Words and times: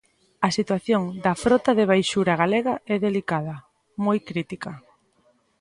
A 0.47 0.49
situación 0.57 1.03
da 1.23 1.33
frota 1.43 1.71
de 1.79 1.85
baixura 1.91 2.33
galega 2.41 2.73
é 2.93 2.95
delicada, 3.07 3.55
moi 4.05 4.17
crítica. 4.29 4.71